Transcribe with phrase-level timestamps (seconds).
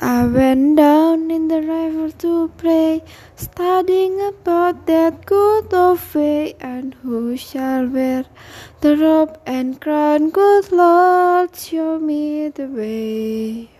[0.00, 3.02] I went down in the river to pray,
[3.36, 8.24] studying about that good old way, and who shall wear
[8.80, 13.70] the robe and crown, good Lord, show me the way.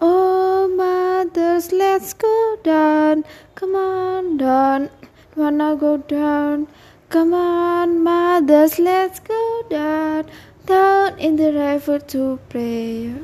[0.00, 4.90] Oh, mothers, let's go down, come on down,
[5.34, 6.68] wanna go down,
[7.08, 10.26] come on, mothers, let's go down,
[10.66, 13.14] down in the river to pray.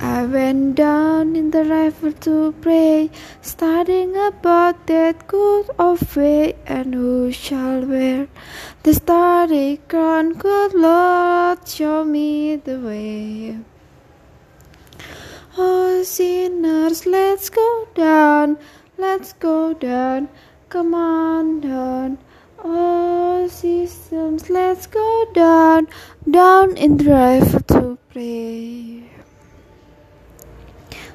[0.00, 3.10] I went down in the river to pray,
[3.40, 8.28] studying about that good old way, and who shall wear
[8.82, 13.58] the starry crown, good Lord, show me the way.
[15.56, 18.58] Oh, sinners, let's go down,
[18.98, 20.28] let's go down,
[20.68, 22.18] come on down.
[22.62, 25.88] Oh, systems, let's go down,
[26.30, 29.05] down in the river to pray.